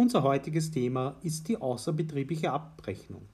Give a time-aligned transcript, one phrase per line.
[0.00, 3.28] Unser heutiges Thema ist die außerbetriebliche Abrechnung.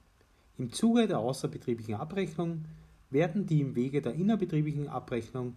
[0.57, 2.65] Im Zuge der außerbetrieblichen Abrechnung
[3.09, 5.55] werden die im Wege der innerbetrieblichen Abrechnung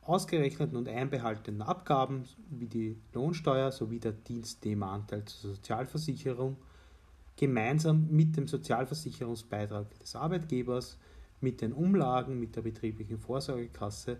[0.00, 6.56] ausgerechneten und einbehaltenen Abgaben wie die Lohnsteuer sowie der Dienstnehmeranteil zur Sozialversicherung
[7.36, 10.96] gemeinsam mit dem Sozialversicherungsbeitrag des Arbeitgebers,
[11.42, 14.16] mit den Umlagen mit der betrieblichen Vorsorgekasse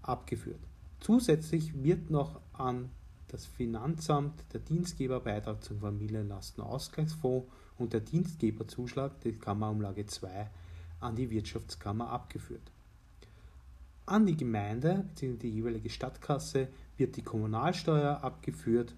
[0.00, 0.60] abgeführt.
[1.00, 2.88] Zusätzlich wird noch an
[3.32, 10.50] das Finanzamt der Dienstgeberbeitrag zum Familienlastenausgleichsfonds und der Dienstgeberzuschlag, die Kammerumlage 2,
[11.00, 12.70] an die Wirtschaftskammer abgeführt.
[14.04, 15.36] An die Gemeinde bzw.
[15.38, 16.68] die jeweilige Stadtkasse
[16.98, 18.94] wird die Kommunalsteuer abgeführt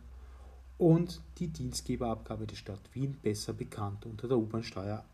[0.78, 5.04] und die Dienstgeberabgabe der Stadt Wien, besser bekannt unter der U-Bahn-Steuer.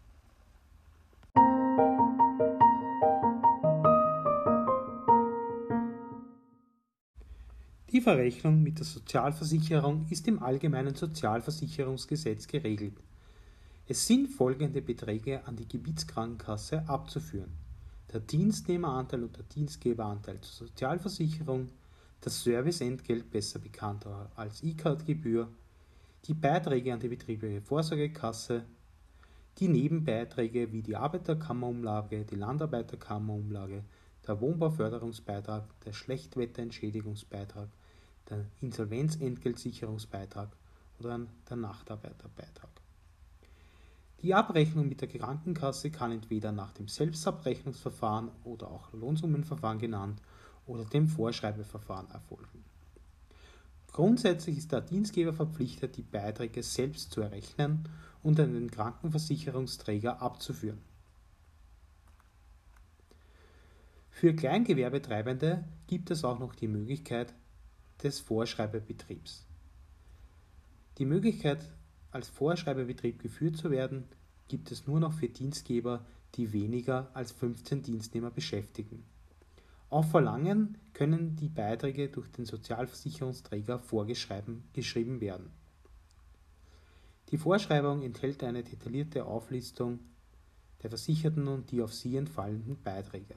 [7.92, 12.94] Die Verrechnung mit der Sozialversicherung ist im Allgemeinen Sozialversicherungsgesetz geregelt.
[13.88, 17.52] Es sind folgende Beträge an die Gebietskrankenkasse abzuführen
[18.12, 21.68] der Dienstnehmeranteil und der Dienstgeberanteil zur Sozialversicherung,
[22.20, 25.48] das Serviceentgelt, besser bekannt als E-Card-Gebühr,
[26.26, 28.64] die Beiträge an die betriebliche Vorsorgekasse,
[29.58, 33.84] die Nebenbeiträge wie die Arbeiterkammerumlage, die Landarbeiterkammerumlage,
[34.26, 37.68] der Wohnbauförderungsbeitrag, der Schlechtwetterentschädigungsbeitrag,
[38.28, 40.50] der Insolvenzentgeltsicherungsbeitrag
[40.98, 42.70] oder der Nachtarbeiterbeitrag.
[44.22, 50.20] Die Abrechnung mit der Krankenkasse kann entweder nach dem Selbstabrechnungsverfahren oder auch Lohnsummenverfahren genannt
[50.66, 52.64] oder dem Vorschreibeverfahren erfolgen.
[53.92, 57.88] Grundsätzlich ist der Dienstgeber verpflichtet, die Beiträge selbst zu errechnen
[58.22, 60.82] und an den Krankenversicherungsträger abzuführen.
[64.10, 67.32] Für Kleingewerbetreibende gibt es auch noch die Möglichkeit
[68.02, 69.46] des Vorschreibebetriebs.
[70.98, 71.64] Die Möglichkeit
[72.10, 74.04] als Vorschreiberbetrieb geführt zu werden,
[74.48, 79.04] gibt es nur noch für Dienstgeber, die weniger als 15 Dienstnehmer beschäftigen.
[79.88, 85.50] Auf Verlangen können die Beiträge durch den Sozialversicherungsträger vorgeschrieben werden.
[87.30, 90.00] Die Vorschreibung enthält eine detaillierte Auflistung
[90.82, 93.34] der Versicherten und die auf sie entfallenden Beiträge.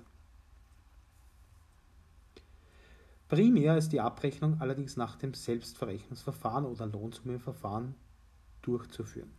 [3.27, 7.95] Primär ist die Abrechnung allerdings nach dem Selbstverrechnungsverfahren oder Lohnsummenverfahren
[8.61, 9.31] durchzuführen.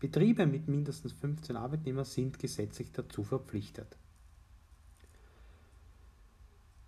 [0.00, 3.96] Betriebe mit mindestens 15 Arbeitnehmern sind gesetzlich dazu verpflichtet.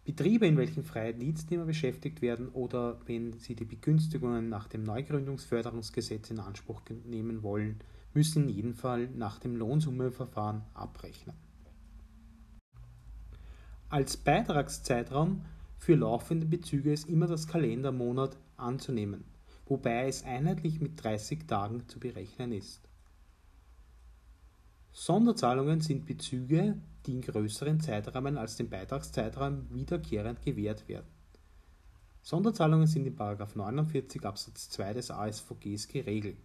[0.05, 6.31] Betriebe, in welchen freie Dienstnehmer beschäftigt werden oder wenn sie die Begünstigungen nach dem Neugründungsförderungsgesetz
[6.31, 7.78] in Anspruch nehmen wollen,
[8.12, 11.37] müssen in jedem Fall nach dem Lohnsummenverfahren abrechnen.
[13.94, 15.44] Als Beitragszeitraum
[15.78, 19.22] für laufende Bezüge ist immer das Kalendermonat anzunehmen,
[19.66, 22.81] wobei es einheitlich mit 30 Tagen zu berechnen ist.
[24.91, 31.06] Sonderzahlungen sind Bezüge, die in größeren Zeitrahmen als den Beitragszeitraum wiederkehrend gewährt werden.
[32.21, 36.38] Sonderzahlungen sind in 49 Absatz 2 des ASVGs geregelt.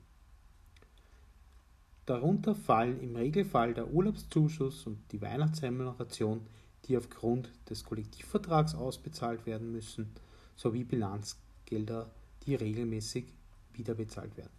[2.06, 6.42] Darunter fallen im Regelfall der Urlaubszuschuss und die Weihnachtsremuneration,
[6.90, 10.12] die aufgrund des Kollektivvertrags ausbezahlt werden müssen,
[10.56, 12.12] sowie Bilanz Gelder,
[12.46, 13.32] die regelmäßig
[13.74, 14.50] wiederbezahlt werden.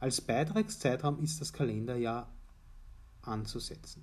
[0.00, 2.28] Als Beitragszeitraum ist das Kalenderjahr
[3.22, 4.02] anzusetzen.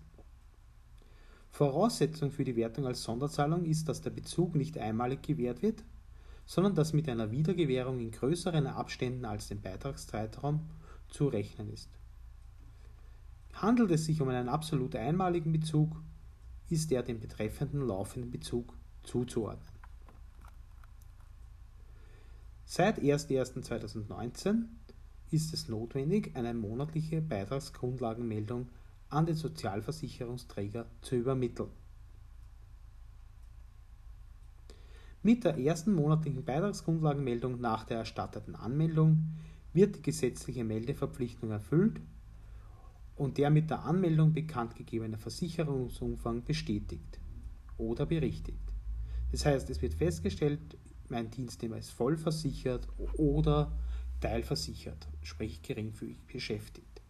[1.51, 5.83] Voraussetzung für die Wertung als Sonderzahlung ist, dass der Bezug nicht einmalig gewährt wird,
[6.45, 10.69] sondern dass mit einer Wiedergewährung in größeren Abständen als dem Beitragszeitraum
[11.09, 11.89] zu rechnen ist.
[13.53, 15.95] Handelt es sich um einen absolut einmaligen Bezug,
[16.69, 19.75] ist er dem betreffenden laufenden Bezug zuzuordnen.
[22.65, 24.63] Seit 01.01.2019
[25.31, 28.69] ist es notwendig, eine monatliche Beitragsgrundlagenmeldung
[29.09, 31.69] an den Sozialversicherungsträger zu übermitteln.
[35.21, 39.35] Mit der ersten monatlichen Beitragsgrundlagenmeldung nach der erstatteten Anmeldung
[39.73, 41.99] wird die gesetzliche Meldeverpflichtung erfüllt
[43.15, 47.19] und der mit der Anmeldung bekannt gegebene Versicherungsumfang bestätigt
[47.77, 48.59] oder berichtigt.
[49.31, 50.77] Das heißt, es wird festgestellt,
[51.09, 53.71] mein Dienstnehmer ist voll versichert oder
[54.21, 57.01] teilversichert, sprich geringfügig beschäftigt.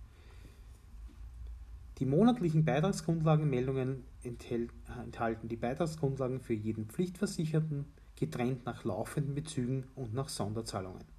[2.00, 7.86] Die monatlichen Beitragsgrundlagenmeldungen enthalten die Beitragsgrundlagen für jeden Pflichtversicherten,
[8.18, 11.15] getrennt nach laufenden Bezügen und nach Sonderzahlungen.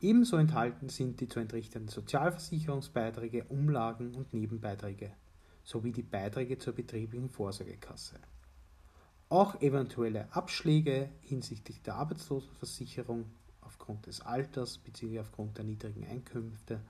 [0.00, 5.12] Ebenso enthalten sind die zu entrichtenden Sozialversicherungsbeiträge, Umlagen und Nebenbeiträge
[5.62, 8.18] sowie die Beiträge zur betrieblichen Vorsorgekasse.
[9.28, 13.26] Auch eventuelle Abschläge hinsichtlich der Arbeitslosenversicherung
[13.60, 15.20] aufgrund des Alters bzw.
[15.20, 16.80] aufgrund der niedrigen Einkünfte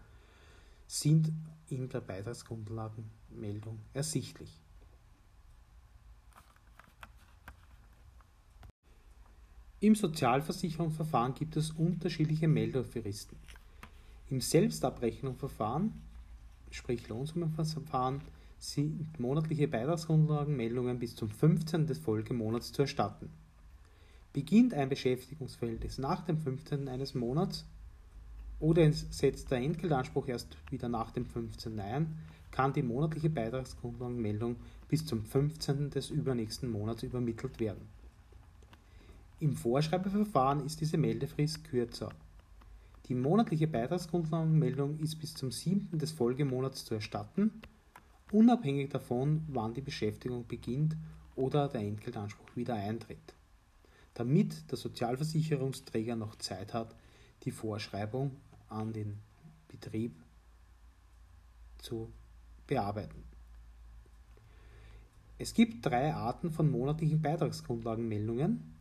[0.87, 1.33] sind
[1.69, 4.60] in der Beitragsgrundlagenmeldung ersichtlich.
[9.83, 13.39] Im Sozialversicherungsverfahren gibt es unterschiedliche Meldefristen.
[14.29, 15.95] Im Selbstabrechnungsverfahren,
[16.71, 18.21] sprich Lohnsummenverfahren,
[18.59, 21.87] sind monatliche Beitragsgrundlagenmeldungen bis zum 15.
[21.87, 23.31] des Folgemonats zu erstatten.
[24.35, 26.87] Beginnt ein Beschäftigungsverhältnis nach dem 15.
[26.87, 27.65] eines Monats
[28.59, 31.81] oder setzt der Entgeltanspruch erst wieder nach dem 15.
[31.81, 32.19] ein,
[32.51, 34.57] kann die monatliche Beitragsgrundlagenmeldung
[34.89, 35.89] bis zum 15.
[35.89, 37.89] des übernächsten Monats übermittelt werden.
[39.41, 42.11] Im Vorschreibeverfahren ist diese Meldefrist kürzer.
[43.07, 45.99] Die monatliche Beitragsgrundlagenmeldung ist bis zum 7.
[45.99, 47.63] des Folgemonats zu erstatten,
[48.31, 50.95] unabhängig davon, wann die Beschäftigung beginnt
[51.37, 53.35] oder der Entgeltanspruch wieder eintritt,
[54.13, 56.95] damit der Sozialversicherungsträger noch Zeit hat,
[57.45, 58.37] die Vorschreibung
[58.69, 59.21] an den
[59.69, 60.15] Betrieb
[61.79, 62.13] zu
[62.67, 63.25] bearbeiten.
[65.39, 68.77] Es gibt drei Arten von monatlichen Beitragsgrundlagenmeldungen.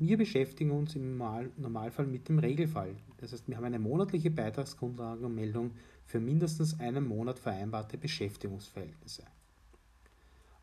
[0.00, 2.94] Wir beschäftigen uns im Normalfall mit dem Regelfall.
[3.16, 5.72] Das heißt, wir haben eine monatliche Beitragsgrundlagenmeldung
[6.06, 9.24] für mindestens einen Monat vereinbarte Beschäftigungsverhältnisse.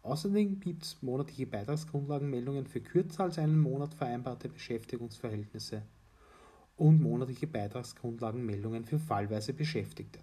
[0.03, 5.81] Außerdem gibt es monatliche Beitragsgrundlagenmeldungen für kürzer als einen Monat vereinbarte Beschäftigungsverhältnisse
[6.77, 10.19] und monatliche Beitragsgrundlagenmeldungen für fallweise Beschäftigte.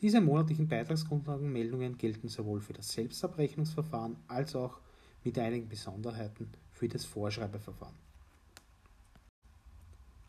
[0.00, 4.80] Diese monatlichen Beitragsgrundlagenmeldungen gelten sowohl für das Selbstabrechnungsverfahren als auch
[5.24, 7.94] mit einigen Besonderheiten für das Vorschreibeverfahren.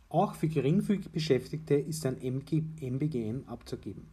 [0.10, 4.08] Auch für geringfügig Beschäftigte ist ein MBGM abzugeben.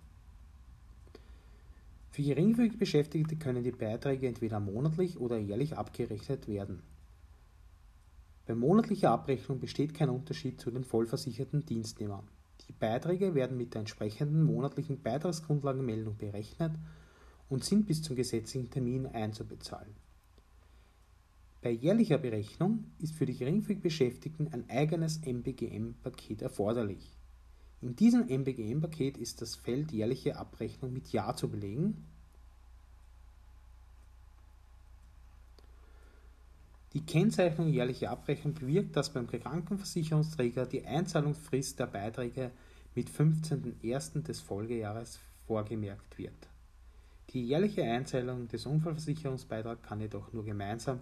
[2.11, 6.83] Für geringfügig Beschäftigte können die Beiträge entweder monatlich oder jährlich abgerechnet werden.
[8.47, 12.29] Bei monatlicher Abrechnung besteht kein Unterschied zu den vollversicherten Dienstnehmern.
[12.67, 16.73] Die Beiträge werden mit der entsprechenden monatlichen Beitragsgrundlagenmeldung berechnet
[17.49, 19.95] und sind bis zum gesetzlichen Termin einzubezahlen.
[21.61, 27.17] Bei jährlicher Berechnung ist für die geringfügig Beschäftigten ein eigenes MBGM-Paket erforderlich.
[27.81, 32.05] In diesem MBGM-Paket ist das Feld jährliche Abrechnung mit Ja zu belegen
[36.95, 42.51] Die Kennzeichnung jährliche Abrechnung bewirkt, dass beim Krankenversicherungsträger die Einzahlungsfrist der Beiträge
[42.95, 44.23] mit 15.01.
[44.23, 46.49] des Folgejahres vorgemerkt wird.
[47.31, 51.01] Die jährliche Einzahlung des Unfallversicherungsbeitrags kann jedoch nur gemeinsam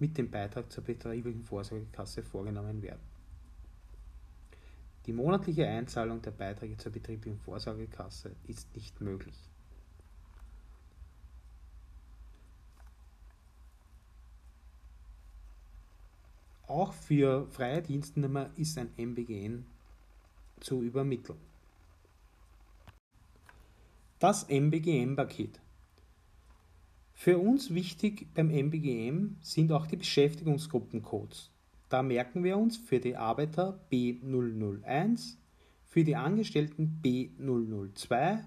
[0.00, 3.00] mit dem Beitrag zur betrieblichen Vorsorgekasse vorgenommen werden.
[5.06, 9.36] Die monatliche Einzahlung der Beiträge zur betrieblichen Vorsorgekasse ist nicht möglich.
[16.66, 19.66] Auch für freie Dienstnehmer ist ein MBGN
[20.60, 21.38] zu übermitteln.
[24.20, 25.60] Das MBGM-Paket.
[27.20, 31.50] Für uns wichtig beim MBGM sind auch die Beschäftigungsgruppencodes.
[31.90, 35.34] Da merken wir uns für die Arbeiter B001,
[35.84, 38.38] für die Angestellten B002,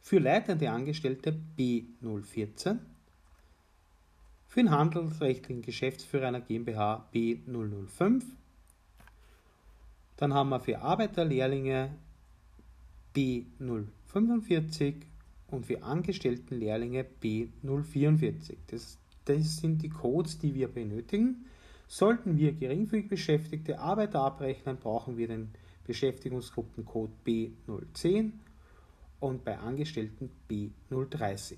[0.00, 2.78] für leitende Angestellte B014
[4.46, 8.22] für den handelsrechtlichen Geschäftsführer einer GmbH B005.
[10.18, 11.90] Dann haben wir für Arbeiterlehrlinge
[13.16, 15.02] B045
[15.50, 18.56] und für Angestelltenlehrlinge B044.
[18.68, 21.46] Das, das sind die Codes, die wir benötigen.
[21.86, 25.50] Sollten wir geringfügig beschäftigte Arbeiter abrechnen, brauchen wir den
[25.84, 28.32] Beschäftigungsgruppencode B010
[29.20, 31.56] und bei Angestellten B030.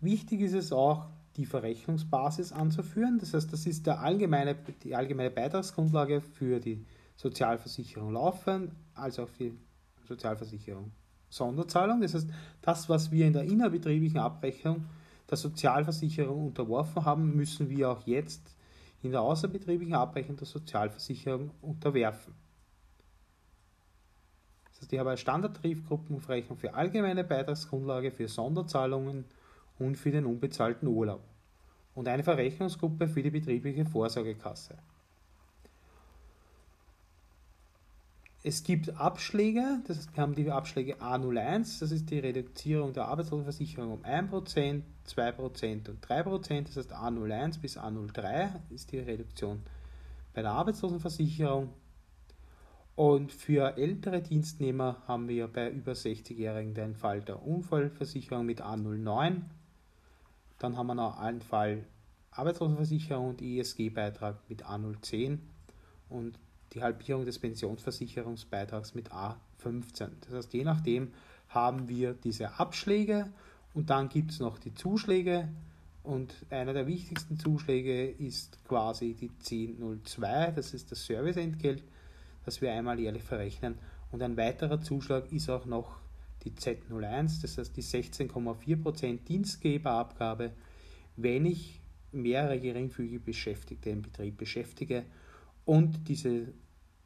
[0.00, 3.18] Wichtig ist es auch, die Verrechnungsbasis anzuführen.
[3.18, 6.84] Das heißt, das ist der allgemeine, die allgemeine Beitragsgrundlage für die
[7.16, 9.52] Sozialversicherung laufend, als auch für
[10.14, 10.92] Sozialversicherung
[11.30, 12.00] Sonderzahlung.
[12.00, 12.28] Das heißt,
[12.60, 14.86] das, was wir in der innerbetrieblichen Abrechnung
[15.30, 18.56] der Sozialversicherung unterworfen haben, müssen wir auch jetzt
[19.02, 22.34] in der außerbetrieblichen Abrechnung der Sozialversicherung unterwerfen.
[24.70, 29.24] Das heißt, ich habe eine Standardtarifgruppenverrechnung für allgemeine Beitragsgrundlage, für Sonderzahlungen
[29.78, 31.22] und für den unbezahlten Urlaub
[31.94, 34.76] und eine Verrechnungsgruppe für die betriebliche Vorsorgekasse.
[38.42, 43.04] Es gibt Abschläge, das heißt, wir haben die Abschläge A01, das ist die Reduzierung der
[43.04, 49.60] Arbeitslosenversicherung um 1%, 2% und 3%, das heißt A01 bis A03 ist die Reduktion
[50.32, 51.68] bei der Arbeitslosenversicherung
[52.96, 59.42] Und für ältere Dienstnehmer haben wir bei über 60-Jährigen den Fall der Unfallversicherung mit A09.
[60.58, 61.84] Dann haben wir noch einen Fall
[62.30, 65.38] Arbeitslosenversicherung und ESG-Beitrag mit A010
[66.08, 66.38] und
[66.72, 70.08] die Halbierung des Pensionsversicherungsbeitrags mit A15.
[70.22, 71.12] Das heißt, je nachdem
[71.48, 73.30] haben wir diese Abschläge
[73.74, 75.48] und dann gibt es noch die Zuschläge
[76.02, 81.82] und einer der wichtigsten Zuschläge ist quasi die 1002, das ist das Serviceentgelt,
[82.44, 83.78] das wir einmal jährlich verrechnen.
[84.10, 86.00] Und ein weiterer Zuschlag ist auch noch
[86.44, 90.52] die Z01, das heißt die 16,4% Dienstgeberabgabe,
[91.16, 91.80] wenn ich
[92.12, 95.04] mehrere geringfügige Beschäftigte im Betrieb beschäftige
[95.70, 96.48] und diese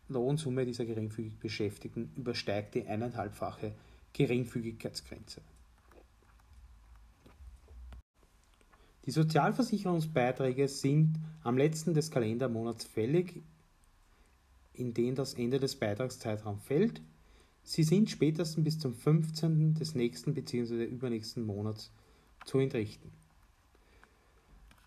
[0.09, 3.75] Lohnsumme dieser geringfügig Beschäftigten übersteigt die eineinhalbfache
[4.15, 5.43] Geringfügigkeitsgrenze.
[9.05, 13.43] Die Sozialversicherungsbeiträge sind am letzten des Kalendermonats fällig,
[14.73, 17.03] in den das Ende des Beitragszeitraums fällt.
[17.65, 19.75] Sie sind spätestens bis zum 15.
[19.75, 20.85] des nächsten bzw.
[20.85, 21.93] übernächsten Monats
[22.47, 23.13] zu entrichten.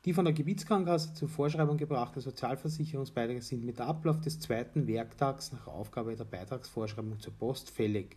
[0.07, 5.67] Die von der Gebietskrankenkasse zur Vorschreibung gebrachten Sozialversicherungsbeiträge sind mit Ablauf des zweiten Werktags nach
[5.67, 8.15] Aufgabe der Beitragsvorschreibung zur Post fällig.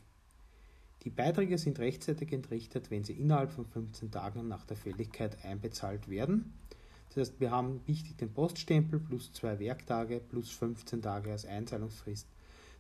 [1.03, 6.09] Die Beiträge sind rechtzeitig entrichtet, wenn sie innerhalb von 15 Tagen nach der Fälligkeit einbezahlt
[6.09, 6.53] werden.
[7.09, 12.29] Das heißt, wir haben wichtig den Poststempel plus zwei Werktage plus 15 Tage als Einzahlungsfrist.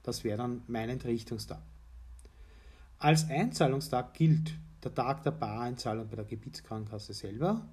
[0.04, 1.62] Das wäre dann mein Entrichtungstag.
[3.00, 7.66] Als Einzahlungstag gilt der Tag der Bareinzahlung bei der Gebietskrankenkasse selber.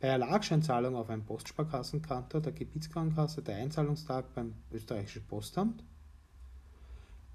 [0.00, 5.84] Bei Erlagscheinzahlung auf ein Postsparkassenkonto der Gebietskrankenkasse der Einzahlungstag beim österreichischen Postamt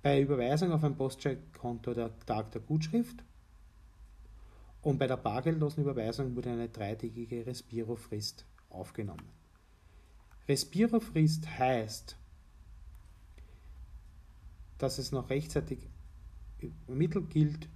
[0.01, 3.23] bei Überweisung auf ein Postcheckkonto der Tag der Gutschrift
[4.83, 9.27] und bei der bargeldlosen Überweisung wurde eine dreitägige Respiro-Frist aufgenommen.
[10.47, 12.17] Respiro-Frist heißt,
[14.77, 15.89] dass es noch rechtzeitig
[16.87, 17.67] ermittelt gilt,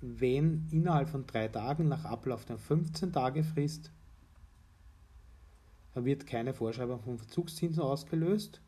[0.00, 3.92] wenn innerhalb von drei Tagen nach Ablauf der 15-Tage-Frist
[5.94, 8.60] wird keine Vorschreibung von Verzugszinsen ausgelöst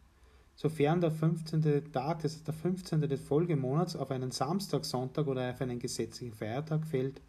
[0.56, 1.92] sofern der 15.
[1.92, 3.02] Tag, das ist der 15.
[3.02, 7.20] des Folgemonats, auf einen Samstag, Sonntag oder auf einen gesetzlichen Feiertag fällt,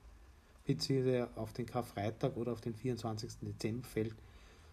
[0.65, 3.39] beziehungsweise auf den Karfreitag oder auf den 24.
[3.41, 4.15] Dezember fällt,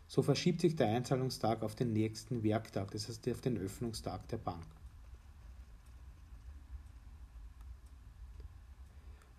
[0.07, 4.39] so verschiebt sich der Einzahlungstag auf den nächsten Werktag, das heißt auf den Öffnungstag der
[4.39, 4.65] Bank.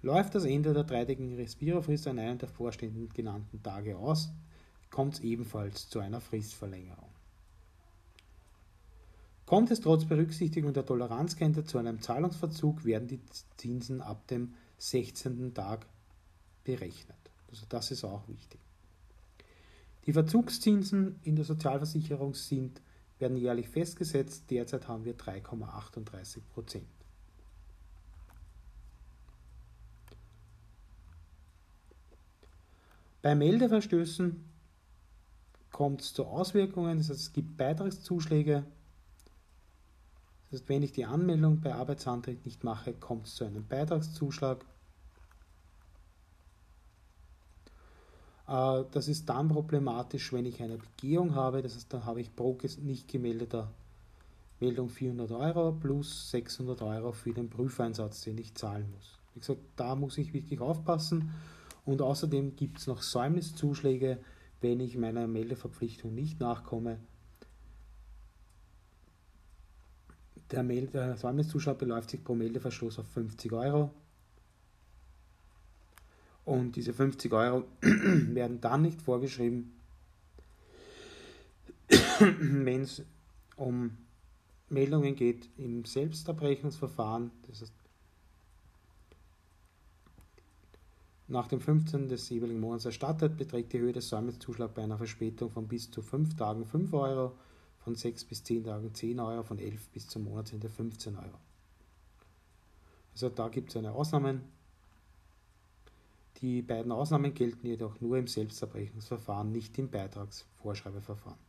[0.02, 4.30] Läuft das Ende der dreitägigen Respirofrist an einem der vorstehenden genannten Tage aus,
[4.96, 7.10] kommt es ebenfalls zu einer Fristverlängerung.
[9.46, 13.20] Kommt es trotz Berücksichtigung der Toleranzgrenze zu einem Zahlungsverzug, werden die
[13.58, 15.54] Zinsen ab dem 16.
[15.54, 15.86] Tag
[16.64, 17.18] berechnet.
[17.50, 18.62] Also das ist auch wichtig.
[20.06, 22.82] Die Verzugszinsen in der Sozialversicherung sind,
[23.20, 24.46] werden jährlich festgesetzt.
[24.50, 26.88] Derzeit haben wir 3,38 Prozent.
[33.22, 34.55] Bei Meldeverstößen
[35.76, 38.64] kommt es zu Auswirkungen, das heißt, es gibt Beitragszuschläge
[40.56, 44.64] das heißt, wenn ich die Anmeldung bei Arbeitsantritt nicht mache, kommt es zu einem Beitragszuschlag.
[48.48, 51.62] Äh, das ist dann problematisch, wenn ich eine Begehung habe.
[51.62, 53.70] Das heißt, dann habe ich pro nicht gemeldeter
[54.62, 59.18] Meldung 400 Euro plus 600 Euro für den Prüfeinsatz, den ich zahlen muss.
[59.34, 61.34] Wie gesagt, da muss ich wirklich aufpassen.
[61.84, 64.20] Und außerdem gibt es noch Säumniszuschläge,
[64.62, 67.00] wenn ich meiner Meldeverpflichtung nicht nachkomme.
[70.52, 73.92] Der, Mail, der Säumniszuschlag beläuft sich pro Meldeverstoß auf 50 Euro.
[76.46, 79.74] Und diese 50 Euro werden dann nicht vorgeschrieben,
[82.20, 83.04] wenn es
[83.56, 83.98] um
[84.70, 87.32] Meldungen geht im Selbstabrechnungsverfahren.
[87.48, 87.74] Das heißt,
[91.28, 92.08] nach dem 15.
[92.08, 96.02] des jeweiligen Monats erstattet, beträgt die Höhe des Säumniszuschlags bei einer Verspätung von bis zu
[96.02, 97.34] 5 Tagen 5 Euro
[97.80, 101.40] von 6 bis 10 Tagen 10 Euro, von 11 bis zum Monatsende 15 Euro.
[103.14, 104.42] Also da gibt es eine Ausnahmen.
[106.38, 111.45] Die beiden Ausnahmen gelten jedoch nur im Selbsterbrechungsverfahren, nicht im Beitragsvorschreibeverfahren.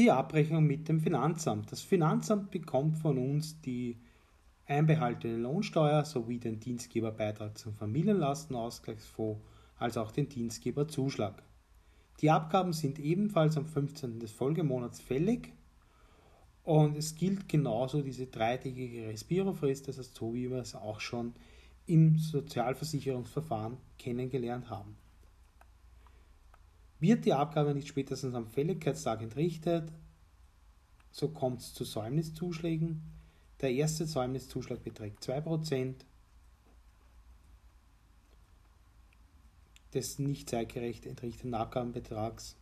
[0.00, 1.70] Die Abrechnung mit dem Finanzamt.
[1.70, 3.98] Das Finanzamt bekommt von uns die
[4.64, 9.42] einbehaltene Lohnsteuer sowie den Dienstgeberbeitrag zum Familienlastenausgleichsfonds
[9.76, 11.42] als auch den Dienstgeberzuschlag.
[12.22, 14.20] Die Abgaben sind ebenfalls am 15.
[14.20, 15.52] des Folgemonats fällig
[16.64, 21.34] und es gilt genauso diese dreitägige Respirofrist, das heißt so wie wir es auch schon
[21.84, 24.96] im Sozialversicherungsverfahren kennengelernt haben.
[27.00, 29.90] Wird die Abgabe nicht spätestens am Fälligkeitstag entrichtet,
[31.10, 33.02] so kommt es zu Säumniszuschlägen.
[33.60, 35.94] Der erste Säumniszuschlag beträgt 2%
[39.94, 42.56] des nicht zeitgerecht entrichteten Abgabenbetrags.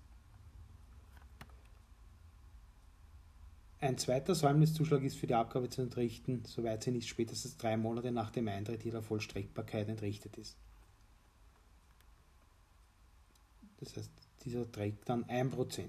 [3.80, 8.10] Ein zweiter Säumniszuschlag ist für die Abgabe zu entrichten, soweit sie nicht spätestens drei Monate
[8.10, 10.56] nach dem Eintritt ihrer Vollstreckbarkeit entrichtet ist.
[13.78, 15.88] Das heißt, dieser trägt dann 1%.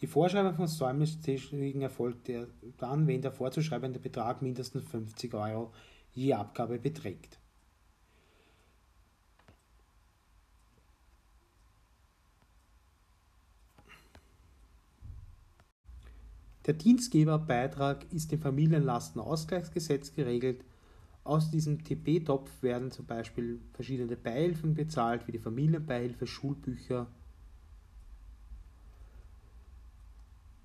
[0.00, 2.30] Die Vorschreibung von Säumniszuschlägen erfolgt
[2.78, 5.72] dann, wenn der vorzuschreibende Betrag mindestens 50 Euro
[6.12, 7.38] je Abgabe beträgt.
[16.66, 20.64] Der Dienstgeberbeitrag ist im Familienlastenausgleichsgesetz geregelt.
[21.24, 27.06] Aus diesem TP-Topf werden zum Beispiel verschiedene Beihilfen bezahlt, wie die Familienbeihilfe, Schulbücher.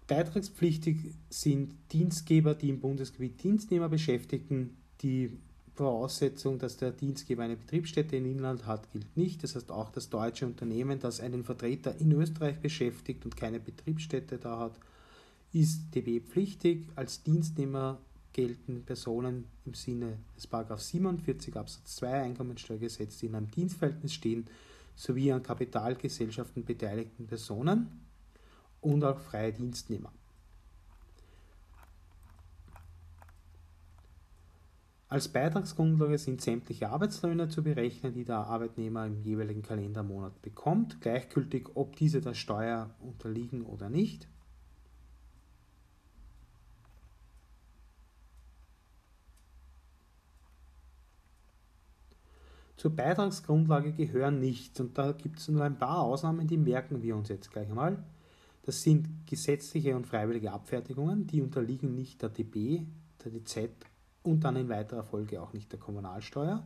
[0.07, 4.75] Beitragspflichtig sind Dienstgeber, die im Bundesgebiet Dienstnehmer beschäftigen.
[5.01, 5.37] Die
[5.75, 9.41] Voraussetzung, dass der Dienstgeber eine Betriebsstätte in Inland hat, gilt nicht.
[9.43, 14.39] Das heißt, auch das deutsche Unternehmen, das einen Vertreter in Österreich beschäftigt und keine Betriebsstätte
[14.39, 14.79] da hat,
[15.53, 16.87] ist DB-pflichtig.
[16.95, 17.97] Als Dienstnehmer
[18.39, 24.47] gelten Personen im Sinne des 47 Absatz 2 Einkommensteuergesetz, die in einem Dienstverhältnis stehen,
[24.95, 27.99] sowie an Kapitalgesellschaften beteiligten Personen
[28.79, 30.13] und auch freie Dienstnehmer.
[35.09, 41.67] Als Beitragsgrundlage sind sämtliche Arbeitslöhne zu berechnen, die der Arbeitnehmer im jeweiligen Kalendermonat bekommt, gleichgültig
[41.73, 44.29] ob diese der Steuer unterliegen oder nicht.
[52.79, 57.13] Zur Beitragsgrundlage gehören nicht, und da gibt es nur ein paar Ausnahmen, die merken wir
[57.17, 58.01] uns jetzt gleich einmal.
[58.63, 62.85] Das sind gesetzliche und freiwillige Abfertigungen, die unterliegen nicht der DB,
[63.21, 63.71] der DZ
[64.23, 66.63] und dann in weiterer Folge auch nicht der Kommunalsteuer.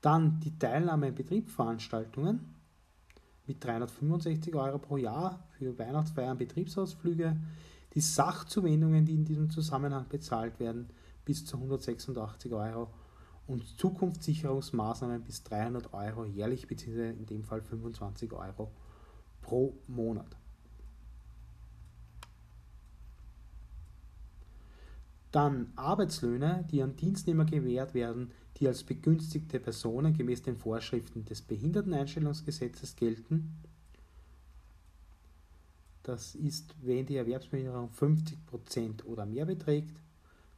[0.00, 2.54] Dann die Teilnahme in Betriebsveranstaltungen
[3.48, 7.36] mit 365 Euro pro Jahr für Weihnachtsfeiern, Betriebsausflüge,
[7.94, 10.88] die Sachzuwendungen, die in diesem Zusammenhang bezahlt werden,
[11.24, 12.90] bis zu 186 Euro
[13.46, 17.10] und Zukunftssicherungsmaßnahmen bis 300 Euro jährlich bzw.
[17.10, 18.72] in dem Fall 25 Euro
[19.40, 20.36] pro Monat.
[25.30, 31.42] Dann Arbeitslöhne, die an Dienstnehmer gewährt werden, die als begünstigte Personen gemäß den Vorschriften des
[31.42, 33.54] Behinderteneinstellungsgesetzes gelten.
[36.02, 39.94] Das ist, wenn die Erwerbsbehinderung 50% oder mehr beträgt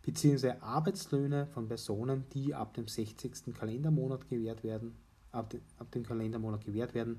[0.02, 3.54] beziehungsweise Arbeitslöhne von Personen, die ab dem 60.
[3.54, 4.96] Kalendermonat gewährt werden,
[5.32, 7.18] ab, de, ab dem Kalendermonat gewährt werden,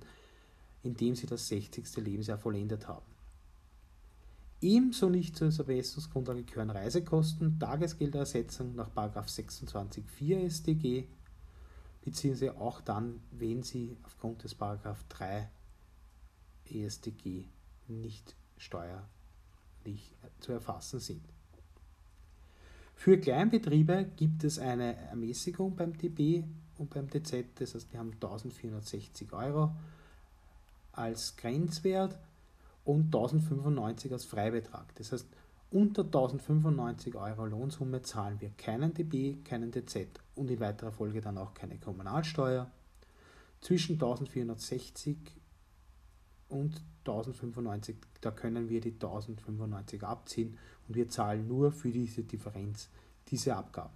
[0.84, 1.98] indem sie das 60.
[1.98, 3.06] Lebensjahr vollendet haben.
[4.62, 11.08] Ebenso nicht zur Vermessungsgrundlage gehören Reisekosten, Tagesgeldersetzung nach 26.4 StG,
[12.02, 15.50] beziehungsweise auch dann, wenn sie aufgrund des 3
[16.66, 17.48] EStG
[17.88, 19.08] nicht steuerlich
[20.40, 21.26] zu erfassen sind.
[23.00, 26.44] Für Kleinbetriebe gibt es eine Ermäßigung beim DB
[26.78, 29.72] und beim DZ, das heißt, wir haben 1460 Euro
[30.92, 32.20] als Grenzwert
[32.84, 34.94] und 1095 als Freibetrag.
[34.96, 35.26] Das heißt,
[35.72, 41.38] unter 1095 Euro Lohnsumme zahlen wir keinen DB, keinen DZ und in weiterer Folge dann
[41.38, 42.70] auch keine Kommunalsteuer.
[43.62, 45.16] Zwischen 1460
[46.50, 50.58] und 1095, da können wir die 1095 abziehen
[50.88, 52.90] und wir zahlen nur für diese Differenz
[53.30, 53.94] diese Abgaben.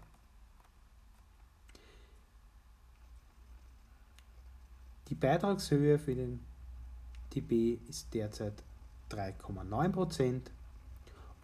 [5.09, 6.39] Die Beitragshöhe für den
[7.35, 8.63] DB ist derzeit
[9.09, 10.41] 3,9%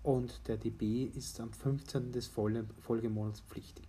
[0.04, 2.12] und der DB ist am 15.
[2.12, 3.88] des Folgemonats pflichtig.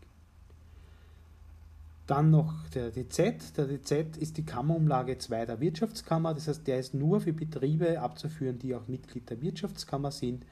[2.10, 3.56] Dann noch der DZ.
[3.56, 6.34] Der DZ ist die Kammerumlage 2 der Wirtschaftskammer.
[6.34, 10.44] Das heißt, der ist nur für Betriebe abzuführen, die auch Mitglied der Wirtschaftskammer sind.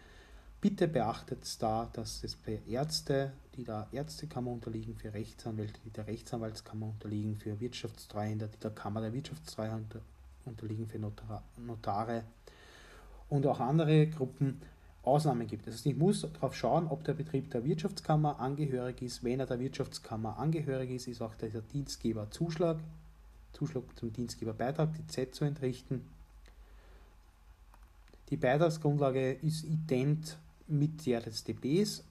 [0.61, 6.07] Bitte beachtet da, dass es bei Ärzte, die der Ärztekammer unterliegen, für Rechtsanwälte, die der
[6.07, 10.01] Rechtsanwaltskammer unterliegen, für Wirtschaftstreuhänder, die der Kammer der Wirtschaftstreuhänder
[10.45, 12.23] unterliegen, für Notare
[13.31, 14.63] und auch andere Gruppen
[15.09, 15.67] Ausnahmen gibt.
[15.67, 19.25] Heißt, ich muss darauf schauen, ob der Betrieb der Wirtschaftskammer angehörig ist.
[19.25, 22.79] Wenn er der Wirtschaftskammer angehörig ist, ist auch der Dienstgeber Zuschlag,
[23.53, 26.03] zum Dienstgeberbeitrag, die Z zu entrichten.
[28.31, 32.05] Die Beitragsgrundlage ist ident mit der des DBs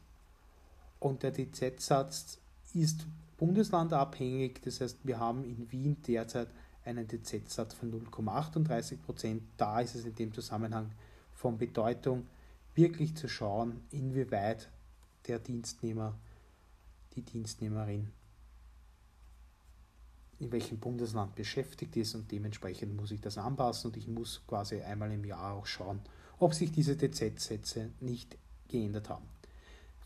[0.99, 2.39] und der DZ-Satz
[2.73, 3.05] ist
[3.37, 4.61] bundeslandabhängig.
[4.63, 6.47] Das heißt, wir haben in Wien derzeit
[6.83, 9.43] einen DZ-Satz von 0,38 Prozent.
[9.57, 10.91] Da ist es in dem Zusammenhang
[11.33, 12.25] von Bedeutung,
[12.77, 14.69] wirklich zu schauen, inwieweit
[15.27, 16.17] der Dienstnehmer,
[17.15, 18.11] die Dienstnehmerin
[20.39, 24.81] in welchem Bundesland beschäftigt ist und dementsprechend muss ich das anpassen und ich muss quasi
[24.81, 25.99] einmal im Jahr auch schauen,
[26.37, 28.37] ob sich diese DZ-Sätze nicht
[28.67, 29.25] geändert haben.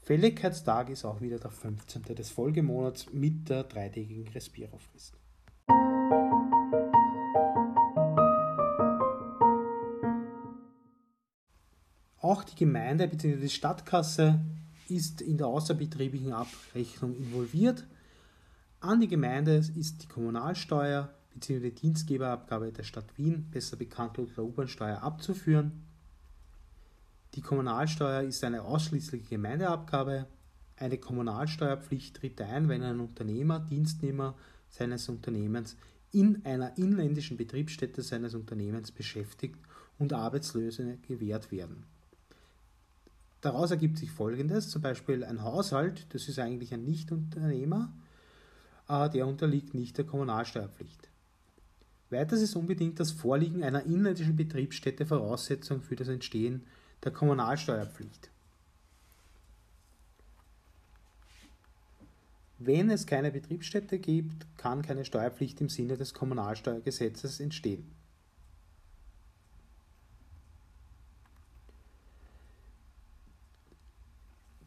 [0.03, 2.03] Fälligkeitstag ist auch wieder der 15.
[2.15, 5.17] des Folgemonats mit der dreitägigen Respirofrist.
[12.41, 13.35] Auch die Gemeinde bzw.
[13.35, 14.39] die Stadtkasse
[14.89, 17.85] ist in der außerbetrieblichen Abrechnung involviert.
[18.79, 21.69] An die Gemeinde ist die Kommunalsteuer bzw.
[21.69, 25.83] die Dienstgeberabgabe der Stadt Wien, besser bekannt unter U-Bahn-Steuer, abzuführen.
[27.35, 30.25] Die Kommunalsteuer ist eine ausschließliche Gemeindeabgabe.
[30.77, 34.33] Eine Kommunalsteuerpflicht tritt ein, wenn ein Unternehmer, Dienstnehmer
[34.67, 35.77] seines Unternehmens
[36.11, 39.59] in einer inländischen Betriebsstätte seines Unternehmens beschäftigt
[39.99, 41.85] und Arbeitslöse gewährt werden.
[43.41, 47.91] Daraus ergibt sich Folgendes, zum Beispiel ein Haushalt, das ist eigentlich ein Nichtunternehmer,
[48.87, 51.09] der unterliegt nicht der Kommunalsteuerpflicht.
[52.11, 56.65] Weiters ist unbedingt das Vorliegen einer inländischen Betriebsstätte Voraussetzung für das Entstehen
[57.03, 58.29] der Kommunalsteuerpflicht.
[62.59, 67.89] Wenn es keine Betriebsstätte gibt, kann keine Steuerpflicht im Sinne des Kommunalsteuergesetzes entstehen.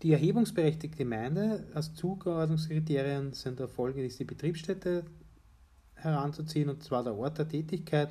[0.04, 5.02] Die erhebungsberechtigte Gemeinde als Zugeordnungskriterien sind der Folge, ist die Betriebsstätte
[5.94, 8.10] heranzuziehen, und zwar der Ort der Tätigkeit.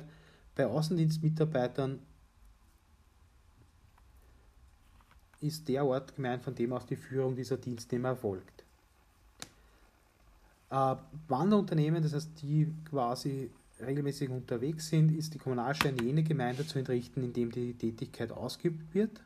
[0.56, 2.00] Bei Außendienstmitarbeitern
[5.40, 8.64] ist der Ort gemeint, von dem aus die Führung dieser Dienstnehmer erfolgt.
[10.70, 10.96] Äh,
[11.28, 16.76] Wanderunternehmen, das heißt die quasi regelmäßig unterwegs sind, ist die Kommunalsteuer in jene Gemeinde zu
[16.76, 19.20] entrichten, in dem die Tätigkeit ausgeübt wird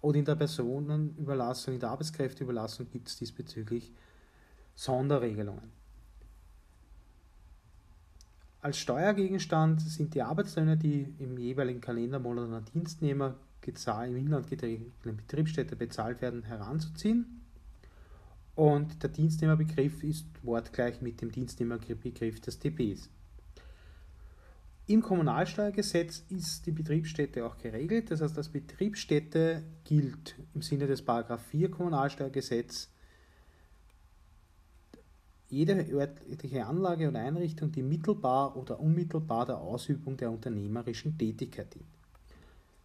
[0.00, 3.92] oder in der Personenüberlassung, in der Arbeitskräfteüberlassung gibt es diesbezüglich
[4.74, 5.72] Sonderregelungen.
[8.60, 15.76] Als Steuergegenstand sind die Arbeitslöhne, die im jeweiligen Kalendermonat an Dienstnehmer im Inland getragenen Betriebsstätte
[15.76, 17.42] bezahlt werden, heranzuziehen.
[18.54, 23.10] Und der Dienstnehmerbegriff ist wortgleich mit dem Dienstnehmerbegriff des DPs.
[24.88, 28.10] Im Kommunalsteuergesetz ist die Betriebsstätte auch geregelt.
[28.10, 32.88] Das heißt, als Betriebsstätte gilt im Sinne des Paragraph 4 Kommunalsteuergesetz
[35.50, 41.84] jede örtliche Anlage oder Einrichtung, die mittelbar oder unmittelbar der Ausübung der unternehmerischen Tätigkeit dient.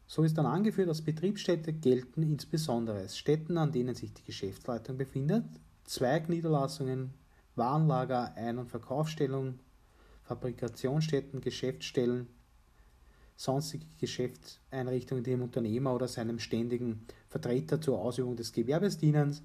[0.06, 5.46] So ist dann angeführt, als Betriebsstätte gelten insbesondere Städten, an denen sich die Geschäftsleitung befindet,
[5.86, 7.13] Zweigniederlassungen,
[7.56, 9.60] Warenlager, Ein- und Verkaufsstellung,
[10.24, 12.28] Fabrikationsstätten, Geschäftsstellen,
[13.36, 19.36] sonstige Geschäftseinrichtungen, die dem Unternehmer oder seinem ständigen Vertreter zur Ausübung des Gewerbes dienen.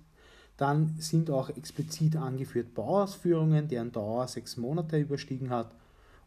[0.57, 5.75] Dann sind auch explizit angeführt Bauausführungen, deren Dauer sechs Monate überstiegen hat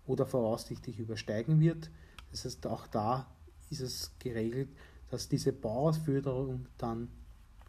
[0.07, 1.89] oder voraussichtlich übersteigen wird.
[2.31, 3.27] Das heißt, auch da
[3.69, 4.69] ist es geregelt,
[5.09, 7.09] dass diese Bauausführung dann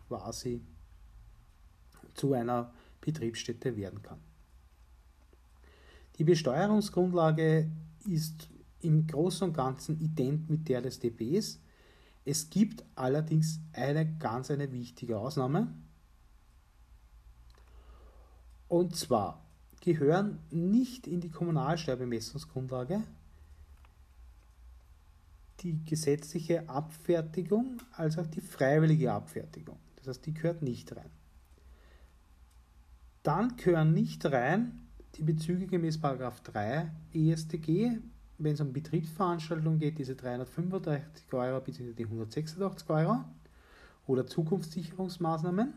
[0.08, 0.62] quasi
[2.14, 4.31] zu einer Betriebsstätte werden kann.
[6.18, 7.70] Die Besteuerungsgrundlage
[8.06, 8.48] ist
[8.80, 11.60] im Großen und Ganzen ident mit der des DBs.
[12.24, 15.72] Es gibt allerdings eine ganz eine wichtige Ausnahme.
[18.68, 19.44] Und zwar
[19.80, 23.02] gehören nicht in die Kommunalsteuerbemessungsgrundlage
[25.60, 29.78] die gesetzliche Abfertigung als auch die freiwillige Abfertigung.
[29.96, 31.10] Das heißt, die gehört nicht rein.
[33.22, 37.98] Dann gehören nicht rein die Bezüge gemäß 3 EStG,
[38.38, 41.92] wenn es um Betriebsveranstaltungen geht, diese 385 Euro bzw.
[41.92, 43.24] die 186 Euro
[44.06, 45.74] oder Zukunftssicherungsmaßnahmen.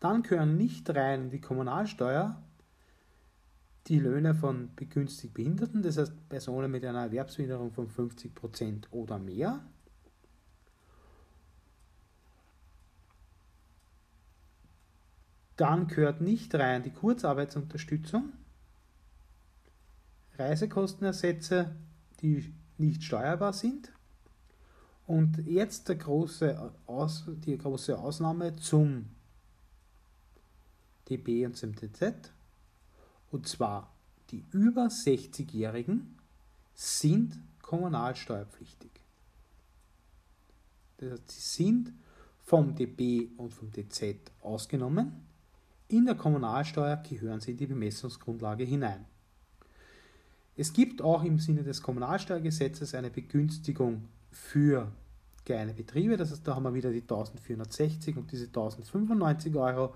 [0.00, 2.42] Dann gehören nicht rein die Kommunalsteuer,
[3.86, 9.60] die Löhne von begünstigt Behinderten, das heißt Personen mit einer Erwerbsminderung von 50% oder mehr.
[15.60, 18.32] Dann gehört nicht rein die Kurzarbeitsunterstützung,
[20.38, 21.76] Reisekostenersätze,
[22.22, 23.92] die nicht steuerbar sind.
[25.06, 29.10] Und jetzt der große Aus, die große Ausnahme zum
[31.10, 32.32] DB und zum DZ.
[33.30, 33.94] Und zwar
[34.30, 36.16] die über 60-Jährigen
[36.72, 38.92] sind kommunalsteuerpflichtig.
[40.96, 41.92] Das heißt, sie sind
[42.38, 45.28] vom DB und vom DZ ausgenommen.
[45.90, 49.06] In der Kommunalsteuer gehören sie in die Bemessungsgrundlage hinein.
[50.56, 54.92] Es gibt auch im Sinne des Kommunalsteuergesetzes eine Begünstigung für
[55.44, 56.16] kleine Betriebe.
[56.16, 59.92] Das heißt, da haben wir wieder die 1460 und diese 1095 Euro,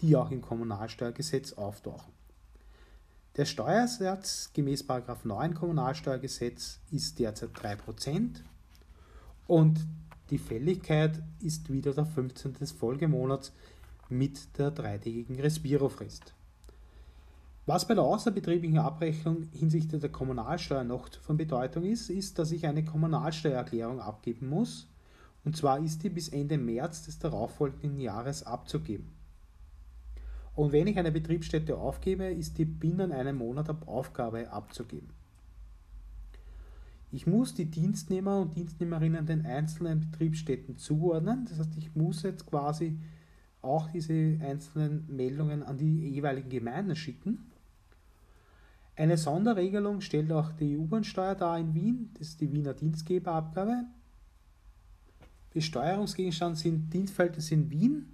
[0.00, 2.12] die auch im Kommunalsteuergesetz auftauchen.
[3.34, 8.42] Der Steuersatz gemäß 9 Kommunalsteuergesetz ist derzeit 3%
[9.48, 9.80] und
[10.30, 12.52] die Fälligkeit ist wieder der 15.
[12.52, 13.52] des Folgemonats
[14.12, 16.34] mit der dreitägigen Respirofrist.
[17.64, 22.66] Was bei der außerbetrieblichen Abrechnung hinsichtlich der Kommunalsteuer noch von Bedeutung ist, ist, dass ich
[22.66, 24.88] eine Kommunalsteuererklärung abgeben muss.
[25.44, 29.08] Und zwar ist die bis Ende März des darauffolgenden Jahres abzugeben.
[30.54, 35.10] Und wenn ich eine Betriebsstätte aufgebe, ist die binnen einem Monat ab Aufgabe abzugeben.
[37.12, 41.46] Ich muss die Dienstnehmer und Dienstnehmerinnen den einzelnen Betriebsstätten zuordnen.
[41.48, 42.98] Das heißt, ich muss jetzt quasi
[43.62, 47.50] auch diese einzelnen Meldungen an die jeweiligen Gemeinden schicken.
[48.96, 53.84] Eine Sonderregelung stellt auch die U-Bahn-Steuer dar in Wien, das ist die Wiener Dienstgeberabgabe.
[55.54, 58.08] Besteuerungsgegenstand sind Dienstverhältnisse in Wien.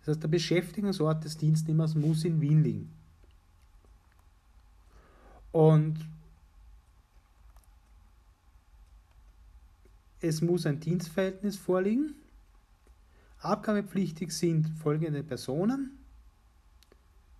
[0.00, 2.92] Das heißt, der Beschäftigungsort des Dienstnehmers muss in Wien liegen.
[5.52, 5.98] Und
[10.20, 12.14] es muss ein Dienstverhältnis vorliegen.
[13.42, 15.98] Abgabepflichtig sind folgende Personen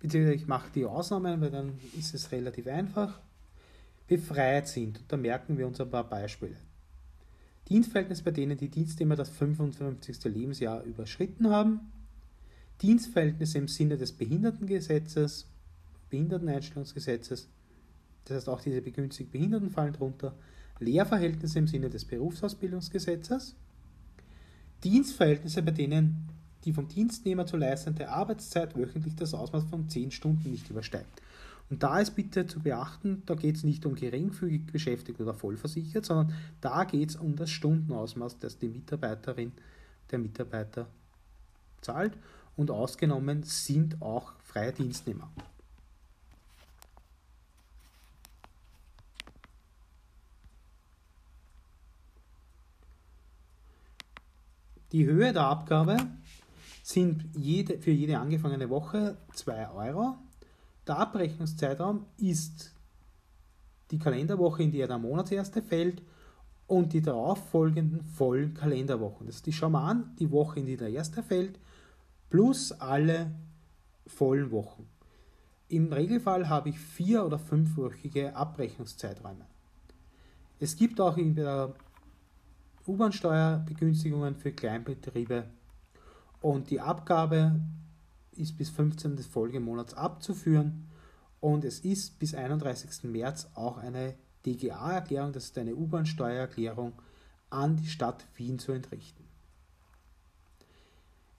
[0.03, 3.21] beziehungsweise ich mache die Ausnahmen, weil dann ist es relativ einfach,
[4.05, 4.99] befreit sind.
[4.99, 6.57] Und da merken wir uns ein paar Beispiele.
[7.69, 10.25] Dienstverhältnis, bei denen die Dienstnehmer das 55.
[10.25, 11.93] Lebensjahr überschritten haben.
[12.81, 15.47] Dienstverhältnisse im Sinne des Behindertengesetzes,
[16.09, 17.47] Behinderteneinstellungsgesetzes,
[18.25, 20.35] das heißt auch diese begünstigten Behinderten fallen drunter.
[20.79, 23.55] Lehrverhältnisse im Sinne des Berufsausbildungsgesetzes.
[24.83, 26.29] Dienstverhältnisse, bei denen
[26.65, 31.21] die vom Dienstnehmer zu leistende Arbeitszeit wöchentlich das Ausmaß von 10 Stunden nicht übersteigt.
[31.69, 36.05] Und da ist bitte zu beachten, da geht es nicht um geringfügig beschäftigt oder vollversichert,
[36.05, 39.53] sondern da geht es um das Stundenausmaß, das die Mitarbeiterin,
[40.11, 40.87] der Mitarbeiter
[41.81, 42.13] zahlt.
[42.55, 45.31] Und ausgenommen sind auch freie Dienstnehmer.
[54.93, 55.97] Die Höhe der Abgabe
[56.83, 60.17] sind jede, für jede angefangene Woche 2 Euro.
[60.85, 62.75] Der Abrechnungszeitraum ist
[63.89, 66.03] die Kalenderwoche, in der der Monatserste fällt
[66.67, 69.25] und die darauffolgenden vollen Kalenderwochen.
[69.25, 71.57] Das ist die schauen wir an, die Woche, in die der erste fällt,
[72.29, 73.31] plus alle
[74.05, 74.87] vollen Wochen.
[75.69, 79.45] Im Regelfall habe ich vier- oder fünfwöchige Abrechnungszeiträume.
[80.59, 81.73] Es gibt auch in der
[82.85, 85.45] U-Bahn-Steuer Begünstigungen für Kleinbetriebe
[86.41, 87.61] und die Abgabe
[88.35, 89.15] ist bis 15.
[89.15, 90.87] des Folgemonats abzuführen
[91.39, 93.03] und es ist bis 31.
[93.03, 94.15] März auch eine
[94.45, 96.91] DGA-Erklärung, das ist eine U-Bahn-Steuererklärung,
[97.49, 99.23] an die Stadt Wien zu entrichten.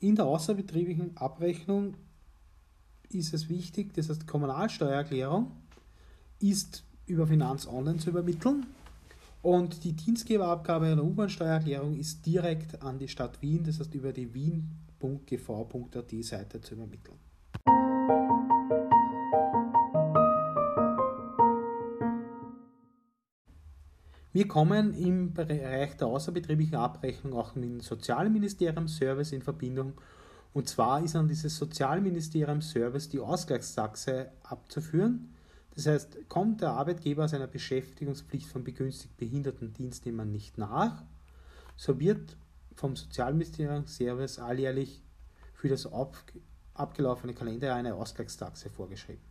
[0.00, 1.94] In der außerbetrieblichen Abrechnung
[3.10, 5.52] ist es wichtig, das heißt, die Kommunalsteuererklärung
[6.40, 8.66] ist über Finanz Online zu übermitteln
[9.44, 14.32] und die Dienstgeberabgabe der U-Bahn-Steuererklärung ist direkt an die Stadt Wien, das heißt über die
[14.32, 17.18] Wien www.gv.at Seite zu übermitteln.
[24.32, 29.92] Wir kommen im Bereich der außerbetrieblichen Abrechnung auch mit dem Sozialministerium-Service in Verbindung.
[30.54, 35.33] Und zwar ist an dieses Sozialministerium-Service die Ausgleichstaxe abzuführen.
[35.74, 41.02] Das heißt, kommt der Arbeitgeber seiner Beschäftigungspflicht von begünstigt behinderten Dienstnehmern nicht nach,
[41.76, 42.36] so wird
[42.76, 45.02] vom Sozialministerium Service alljährlich
[45.54, 46.16] für das ab,
[46.74, 49.22] abgelaufene Kalenderjahr eine Ausgleichstaxe vorgeschrieben.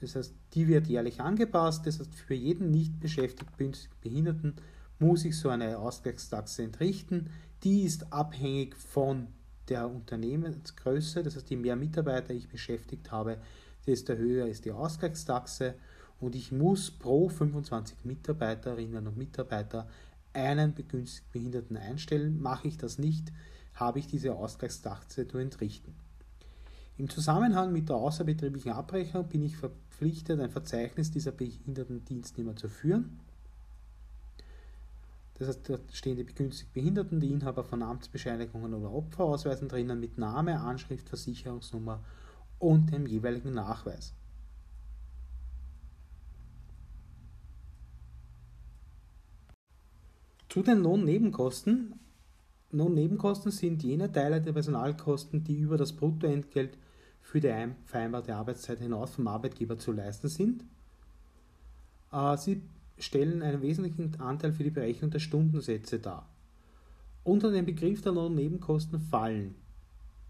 [0.00, 1.86] Das heißt, die wird jährlich angepasst.
[1.86, 4.54] Das heißt, für jeden nicht beschäftigten Behinderten
[4.98, 7.30] muss ich so eine Ausgleichstaxe entrichten.
[7.62, 9.28] Die ist abhängig von
[9.68, 11.22] der Unternehmensgröße.
[11.22, 13.38] Das heißt, je mehr Mitarbeiter ich beschäftigt habe,
[13.86, 15.74] desto höher ist die Ausgleichstaxe.
[16.20, 19.86] Und ich muss pro 25 Mitarbeiterinnen und Mitarbeiter
[20.32, 22.40] einen begünstigten Behinderten einstellen.
[22.40, 23.32] Mache ich das nicht,
[23.74, 25.94] habe ich diese Ausgleichstaxe zu entrichten.
[26.98, 32.68] Im Zusammenhang mit der außerbetrieblichen Abrechnung bin ich verpflichtet, ein Verzeichnis dieser behinderten Dienstnehmer zu
[32.68, 33.20] führen.
[35.38, 40.16] Das heißt, dort stehen die begünstigten Behinderten, die Inhaber von Amtsbescheinigungen oder Opferausweisen drinnen mit
[40.16, 42.00] Name, Anschrift, Versicherungsnummer
[42.58, 44.14] und dem jeweiligen Nachweis.
[50.48, 52.00] Zu den Lohnnebenkosten.
[52.72, 56.78] Lohnnebenkosten sind jene Teile der Personalkosten, die über das Bruttoentgelt
[57.20, 57.52] für die
[57.84, 60.64] vereinbarte Arbeitszeit hinaus vom Arbeitgeber zu leisten sind.
[62.12, 62.62] Äh, sie
[62.98, 66.28] stellen einen wesentlichen Anteil für die Berechnung der Stundensätze dar.
[67.24, 69.56] Unter den Begriff der Lohnnebenkosten fallen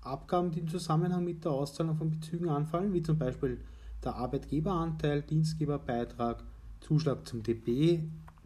[0.07, 3.61] Abgaben, die im Zusammenhang mit der Auszahlung von Bezügen anfallen, wie zum Beispiel
[4.05, 6.43] der Arbeitgeberanteil, Dienstgeberbeitrag,
[6.81, 8.01] Zuschlag zum DB,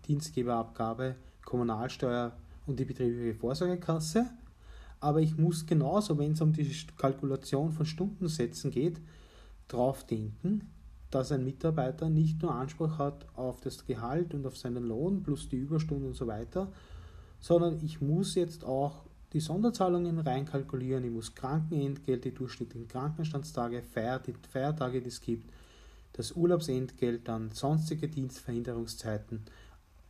[0.06, 2.32] Dienstgeberabgabe, Kommunalsteuer
[2.66, 4.30] und die betriebliche Vorsorgekasse.
[5.00, 9.00] Aber ich muss genauso, wenn es um die Kalkulation von Stundensätzen geht,
[9.68, 10.68] darauf denken,
[11.10, 15.48] dass ein Mitarbeiter nicht nur Anspruch hat auf das Gehalt und auf seinen Lohn plus
[15.48, 16.70] die Überstunden und so weiter,
[17.40, 25.00] sondern ich muss jetzt auch die Sonderzahlungen reinkalkulieren, ich muss Krankenentgelt, die durchschnittlichen Krankenstandstage, Feiertage,
[25.00, 25.50] die es gibt,
[26.14, 29.42] das Urlaubsentgelt, dann sonstige Dienstverhinderungszeiten,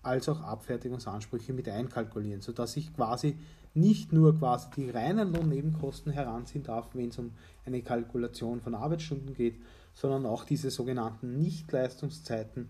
[0.02, 3.36] als auch Abfertigungsansprüche mit einkalkulieren, sodass ich quasi
[3.74, 7.32] nicht nur quasi die reinen Lohnnebenkosten heranziehen darf, wenn es um
[7.66, 9.60] eine Kalkulation von Arbeitsstunden geht,
[9.94, 12.68] sondern auch diese sogenannten Nichtleistungszeiten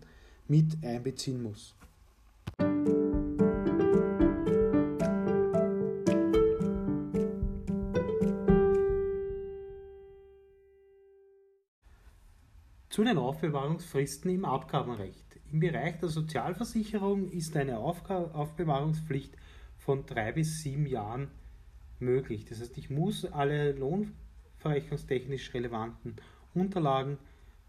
[0.49, 1.75] mit einbeziehen muss.
[12.91, 15.39] Zu den Aufbewahrungsfristen im Abgabenrecht.
[15.53, 19.37] Im Bereich der Sozialversicherung ist eine Aufbewahrungspflicht
[19.79, 21.29] von drei bis sieben Jahren
[22.01, 22.47] möglich.
[22.47, 26.17] Das heißt, ich muss alle lohnverrechnungstechnisch relevanten
[26.53, 27.19] Unterlagen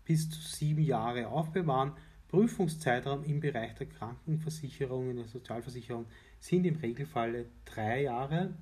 [0.05, 1.91] bis zu sieben Jahre aufbewahren.
[2.29, 6.07] Prüfungszeitraum im Bereich der Krankenversicherung, in der Sozialversicherung
[6.39, 8.55] sind im Regelfall drei Jahre.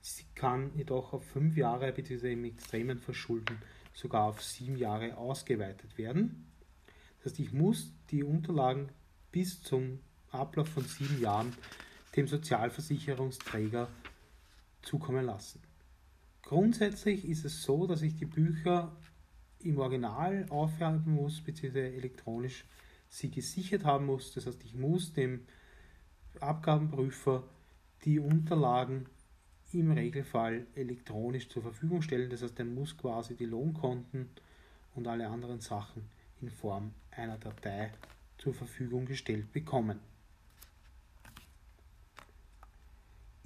[0.00, 2.32] Sie kann jedoch auf fünf Jahre bzw.
[2.32, 3.56] im extremen Verschulden
[3.92, 6.52] sogar auf sieben Jahre ausgeweitet werden.
[7.18, 8.88] Das heißt, ich muss die Unterlagen
[9.30, 10.00] bis zum
[10.30, 11.54] Ablauf von sieben Jahren
[12.16, 13.88] dem Sozialversicherungsträger
[14.82, 15.60] zukommen lassen.
[16.42, 18.94] Grundsätzlich ist es so, dass ich die Bücher
[19.60, 22.64] im Original aufheben muss, beziehungsweise elektronisch
[23.08, 24.32] sie gesichert haben muss.
[24.34, 25.46] Das heißt, ich muss dem
[26.40, 27.44] Abgabenprüfer
[28.04, 29.06] die Unterlagen
[29.80, 32.30] im Regelfall elektronisch zur Verfügung stellen.
[32.30, 34.28] Das heißt, er muss quasi die Lohnkonten
[34.94, 36.08] und alle anderen Sachen
[36.40, 37.92] in Form einer Datei
[38.38, 40.00] zur Verfügung gestellt bekommen.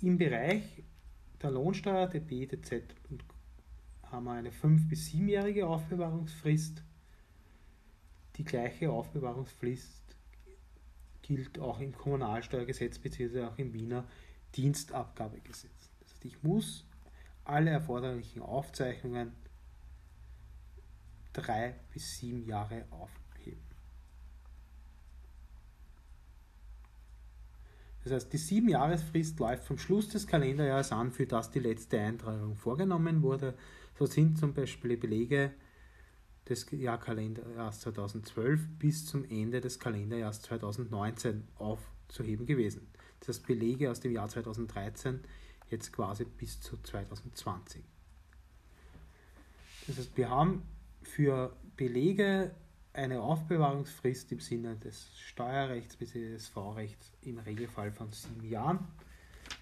[0.02, 0.82] Im Bereich
[1.42, 2.82] der Lohnsteuer, der BTZ
[4.04, 6.82] haben wir eine 5- bis 7-jährige Aufbewahrungsfrist.
[8.36, 10.16] Die gleiche Aufbewahrungsfrist
[11.22, 13.44] gilt auch im Kommunalsteuergesetz bzw.
[13.44, 14.06] auch im Wiener
[14.54, 15.86] Dienstabgabegesetz.
[16.26, 16.84] Ich muss
[17.44, 19.32] alle erforderlichen Aufzeichnungen
[21.32, 23.62] drei bis sieben Jahre aufheben.
[28.02, 32.00] Das heißt, die sieben Jahresfrist läuft vom Schluss des Kalenderjahres an, für das die letzte
[32.00, 33.54] Eintragung vorgenommen wurde.
[33.98, 35.52] So sind zum Beispiel Belege
[36.48, 42.88] des Jahrkalenderjahres 2012 bis zum Ende des Kalenderjahres 2019 aufzuheben gewesen.
[43.20, 45.20] Das heißt, Belege aus dem Jahr 2013
[45.70, 47.83] jetzt quasi bis zu 2020.
[49.87, 50.62] Das heißt, wir haben
[51.02, 52.55] für Belege
[52.92, 56.33] eine Aufbewahrungsfrist im Sinne des Steuerrechts bzw.
[56.33, 58.79] des V-Rechts im Regelfall von sieben Jahren,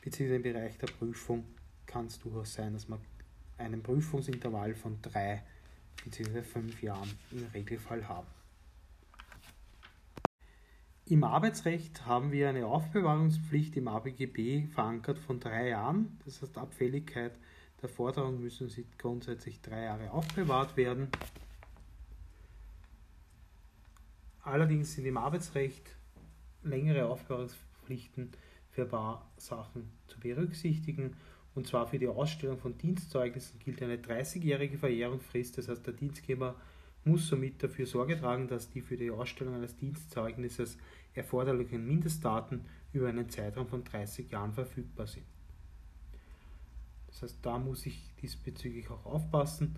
[0.03, 1.45] beziehungsweise im Bereich der Prüfung
[1.87, 3.01] kann es durchaus sein, dass man
[3.59, 5.43] einen Prüfungsintervall von drei
[6.05, 6.43] bzw.
[6.43, 8.27] fünf Jahren im Regelfall haben.
[11.07, 16.19] Im Arbeitsrecht haben wir eine Aufbewahrungspflicht im ABGB verankert von drei Jahren.
[16.25, 17.33] Das heißt, Abfälligkeit
[17.83, 21.09] der Forderung müssen sie grundsätzlich drei Jahre aufbewahrt werden.
[24.41, 25.95] Allerdings sind im Arbeitsrecht
[26.63, 28.31] längere Aufbewahrungspflichten
[28.71, 31.17] für ein zu berücksichtigen.
[31.55, 35.59] Und zwar für die Ausstellung von Dienstzeugnissen gilt eine 30-jährige Verjährungsfrist.
[35.59, 36.55] Das heißt, der Dienstgeber
[37.05, 40.79] muss somit dafür Sorge tragen, dass die für die Ausstellung eines Dienstzeugnisses
[41.15, 45.27] erforderlichen Mindestdaten über einen Zeitraum von 30 Jahren verfügbar sind.
[47.09, 49.77] Das heißt, da muss ich diesbezüglich auch aufpassen.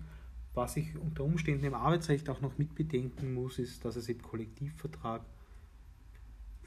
[0.53, 5.21] Was ich unter Umständen im Arbeitsrecht auch noch mitbedenken muss, ist, dass es im Kollektivvertrag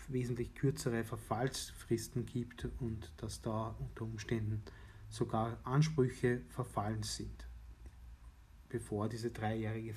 [0.09, 4.63] wesentlich kürzere Verfallsfristen gibt und dass da unter Umständen
[5.09, 7.47] sogar Ansprüche verfallen sind,
[8.71, 9.95] bevor diese dreijährige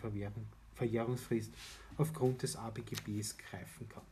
[0.75, 1.53] Verjährungsfrist
[1.97, 4.03] aufgrund des ABGBs greifen kann.